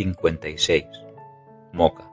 [0.00, 0.86] 56.
[1.74, 2.10] Moca.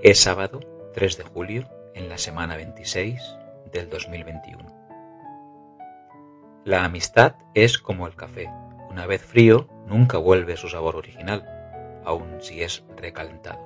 [0.00, 0.60] Es sábado
[0.94, 3.20] 3 de julio en la semana 26
[3.72, 4.64] del 2021.
[6.64, 8.48] La amistad es como el café.
[8.88, 11.42] Una vez frío, nunca vuelve su sabor original,
[12.04, 13.58] aun si es recalentado.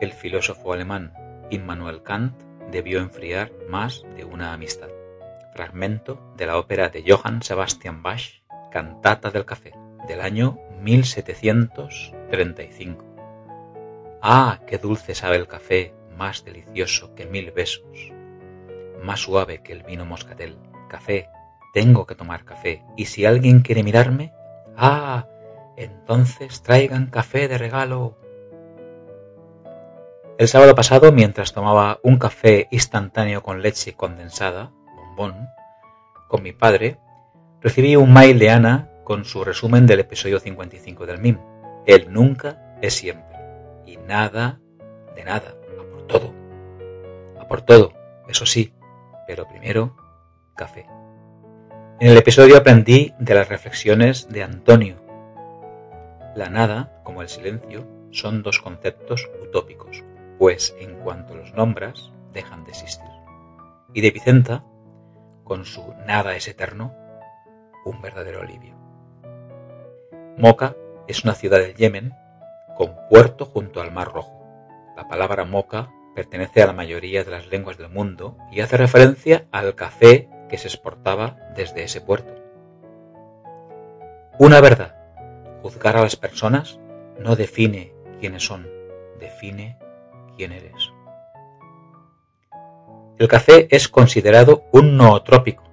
[0.00, 1.12] El filósofo alemán
[1.50, 4.90] Immanuel Kant debió enfriar más de una amistad.
[5.54, 9.72] Fragmento de la ópera de Johann Sebastian Bach, Cantata del Café,
[10.06, 13.04] del año 1735.
[14.22, 18.12] Ah, qué dulce sabe el café, más delicioso que mil besos,
[19.02, 20.58] más suave que el vino moscatel.
[20.88, 21.28] Café,
[21.72, 24.34] tengo que tomar café, y si alguien quiere mirarme,
[24.76, 25.26] ah,
[25.76, 28.18] entonces traigan café de regalo.
[30.36, 35.48] El sábado pasado, mientras tomaba un café instantáneo con leche condensada, bombón,
[36.28, 36.98] con mi padre,
[37.60, 41.36] recibí un mail de Ana con su resumen del episodio 55 del MIM.
[41.84, 43.36] El nunca es siempre.
[43.84, 44.60] Y nada
[45.16, 45.56] de nada.
[45.80, 46.32] A por todo.
[47.36, 47.92] A por todo,
[48.28, 48.72] eso sí.
[49.26, 49.96] Pero primero,
[50.54, 50.86] café.
[51.98, 55.04] En el episodio aprendí de las reflexiones de Antonio.
[56.36, 60.04] La nada, como el silencio, son dos conceptos utópicos,
[60.38, 63.10] pues en cuanto los nombras, dejan de existir.
[63.92, 64.64] Y de Vicenta,
[65.42, 66.94] con su nada es eterno,
[67.84, 68.79] un verdadero alivio.
[70.40, 70.74] Moca
[71.06, 72.14] es una ciudad del Yemen
[72.74, 74.42] con puerto junto al Mar Rojo.
[74.96, 79.46] La palabra moca pertenece a la mayoría de las lenguas del mundo y hace referencia
[79.52, 82.34] al café que se exportaba desde ese puerto.
[84.38, 84.96] Una verdad,
[85.60, 86.80] juzgar a las personas
[87.18, 88.66] no define quiénes son,
[89.18, 89.78] define
[90.38, 90.90] quién eres.
[93.18, 95.64] El café es considerado un nootrópico.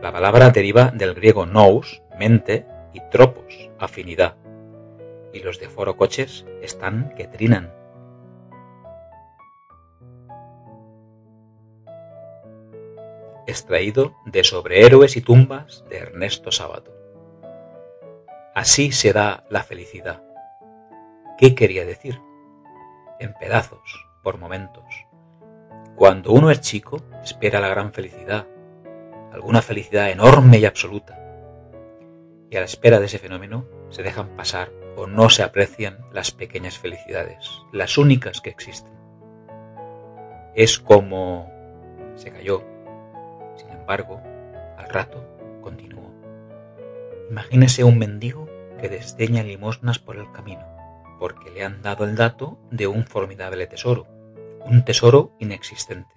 [0.00, 2.64] La palabra deriva del griego nous, mente,
[2.96, 4.36] y tropos, afinidad.
[5.34, 7.74] Y los de foro coches están que trinan.
[13.46, 16.92] Extraído de Sobre héroes y tumbas de Ernesto Sábato.
[18.54, 20.22] Así se da la felicidad.
[21.36, 22.18] ¿Qué quería decir?
[23.20, 24.86] En pedazos, por momentos.
[25.96, 28.46] Cuando uno es chico, espera la gran felicidad,
[29.32, 31.25] alguna felicidad enorme y absoluta
[32.50, 36.30] y a la espera de ese fenómeno se dejan pasar o no se aprecian las
[36.30, 38.92] pequeñas felicidades, las únicas que existen.
[40.54, 41.50] Es como
[42.14, 42.64] se cayó,
[43.56, 44.20] sin embargo,
[44.78, 45.22] al rato
[45.60, 46.10] continuó.
[47.30, 48.48] Imagínese un mendigo
[48.80, 50.64] que desdeña limosnas por el camino,
[51.18, 54.06] porque le han dado el dato de un formidable tesoro,
[54.64, 56.14] un tesoro inexistente.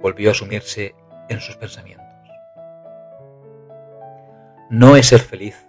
[0.00, 0.94] Volvió a sumirse
[1.28, 2.05] en sus pensamientos.
[4.68, 5.68] No es ser feliz,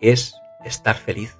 [0.00, 1.36] es estar feliz.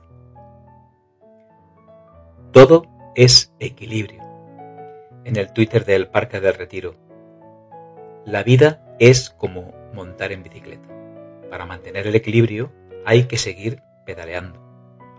[2.50, 4.20] Todo es equilibrio.
[5.24, 6.96] En el Twitter del Parque del Retiro,
[8.24, 10.88] la vida es como montar en bicicleta.
[11.48, 12.72] Para mantener el equilibrio
[13.04, 14.60] hay que seguir pedaleando.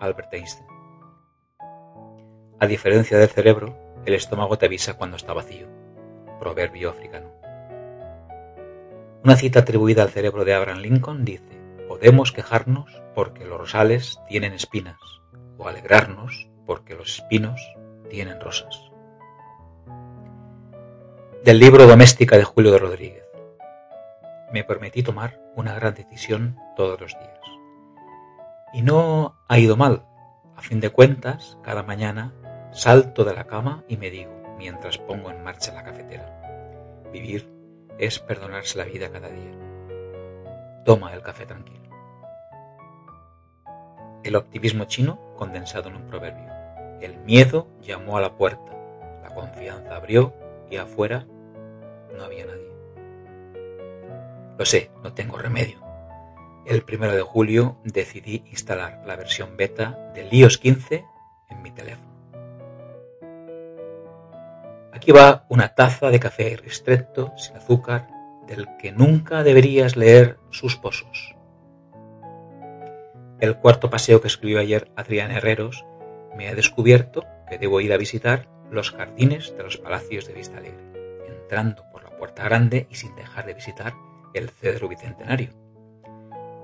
[0.01, 0.67] Albert Einstein.
[2.59, 5.67] A diferencia del cerebro, el estómago te avisa cuando está vacío.
[6.41, 7.31] Proverbio africano.
[9.23, 11.58] Una cita atribuida al cerebro de Abraham Lincoln dice,
[11.99, 14.97] Podemos quejarnos porque los rosales tienen espinas
[15.57, 17.59] o alegrarnos porque los espinos
[18.09, 18.89] tienen rosas.
[21.43, 23.25] Del libro Doméstica de Julio de Rodríguez.
[24.53, 27.41] Me permití tomar una gran decisión todos los días.
[28.71, 30.05] Y no ha ido mal.
[30.55, 32.33] A fin de cuentas, cada mañana
[32.71, 37.51] salto de la cama y me digo, mientras pongo en marcha la cafetera, vivir
[37.97, 39.51] es perdonarse la vida cada día.
[40.85, 41.88] Toma el café tranquilo.
[44.23, 46.51] El optimismo chino condensado en un proverbio.
[47.01, 48.71] El miedo llamó a la puerta,
[49.23, 50.33] la confianza abrió
[50.69, 51.25] y afuera
[52.17, 52.69] no había nadie.
[54.57, 55.79] Lo sé, no tengo remedio.
[56.65, 61.05] El primero de julio decidí instalar la versión beta del iOS 15
[61.49, 62.09] en mi teléfono.
[64.91, 68.09] Aquí va una taza de café ristretto sin azúcar
[68.47, 71.38] del que nunca deberías leer sus pozos.
[73.39, 75.85] El cuarto paseo que escribió ayer Adrián Herreros
[76.35, 80.57] me ha descubierto que debo ir a visitar los jardines de los palacios de Vista
[80.57, 83.93] Alegre, entrando por la puerta grande y sin dejar de visitar
[84.33, 85.51] el Cedro Bicentenario.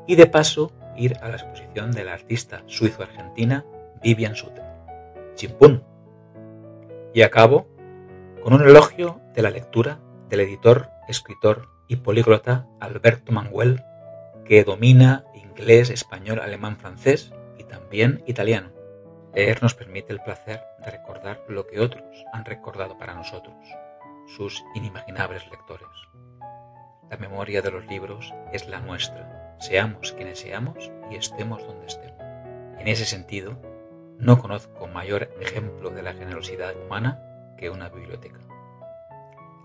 [0.06, 3.66] Y de paso ir a la exposición de la artista suizo-argentina
[4.04, 4.66] Vivian Suter.
[5.36, 5.81] Chimpún.
[7.13, 7.68] Y acabo
[8.44, 13.81] con un elogio de la lectura del editor, escritor y políglota Alberto Manguel,
[14.45, 18.71] que domina inglés, español, alemán, francés y también italiano.
[19.33, 23.56] Leer nos permite el placer de recordar lo que otros han recordado para nosotros,
[24.27, 25.89] sus inimaginables lectores.
[27.09, 32.21] La memoria de los libros es la nuestra, seamos quienes seamos y estemos donde estemos.
[32.80, 33.59] En ese sentido,
[34.19, 37.19] no conozco mayor ejemplo de la generosidad humana
[37.57, 38.39] que una biblioteca.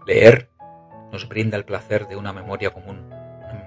[0.06, 0.50] Leer
[1.12, 3.09] nos brinda el placer de una memoria común,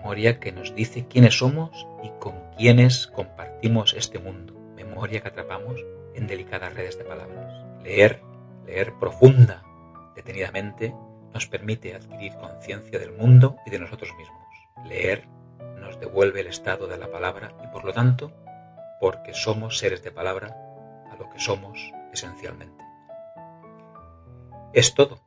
[0.03, 5.79] memoria que nos dice quiénes somos y con quiénes compartimos este mundo, memoria que atrapamos
[6.13, 7.53] en delicadas redes de palabras.
[7.81, 8.21] Leer,
[8.65, 9.63] leer profunda,
[10.13, 10.93] detenidamente,
[11.33, 14.43] nos permite adquirir conciencia del mundo y de nosotros mismos.
[14.85, 15.25] Leer
[15.79, 18.33] nos devuelve el estado de la palabra y por lo tanto,
[18.99, 20.53] porque somos seres de palabra,
[21.13, 21.79] a lo que somos
[22.11, 22.83] esencialmente.
[24.73, 25.21] Es todo.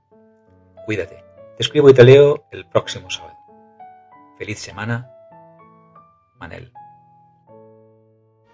[0.85, 1.25] Cuídate.
[1.57, 3.36] Te escribo y te leo el próximo sábado.
[4.39, 5.11] Feliz semana,
[6.39, 6.71] Manel.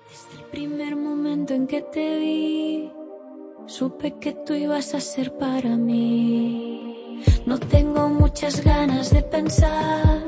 [0.09, 2.93] Desde el primer momento en que te vi,
[3.67, 7.21] supe que tú ibas a ser para mí.
[7.47, 10.23] No tengo muchas ganas de pensar,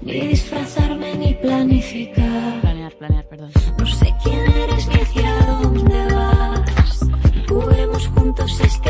[0.00, 2.60] ni disfrazarme ni planificar.
[2.62, 3.52] Planear, planear, perdón.
[3.78, 7.00] No sé quién eres ni hacia dónde vas.
[7.46, 8.81] Juguemos juntos este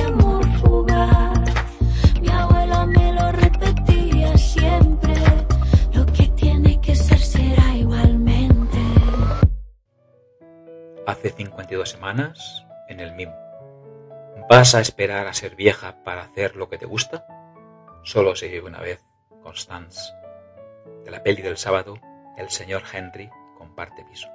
[11.22, 13.30] Hace 52 semanas, en el MIM.
[14.50, 17.24] ¿Vas a esperar a ser vieja para hacer lo que te gusta?
[18.02, 19.04] Solo se vive una vez,
[19.40, 20.00] Constance.
[21.04, 21.94] De la peli del sábado,
[22.36, 24.26] el señor Henry comparte piso.